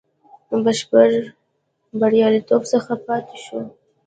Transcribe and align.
بشپړ 0.63 1.09
بریالیتوب 1.99 2.63
څخه 2.73 2.93
پاته 3.05 3.35
شو. 3.43 3.59